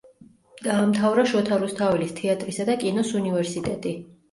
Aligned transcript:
დაამთავრა 0.67 1.25
შოთა 1.33 1.59
რუსთაველის 1.65 2.17
თეატრისა 2.23 2.67
და 2.73 2.79
კინოს 2.87 3.15
უნივერსიტეტი. 3.23 3.97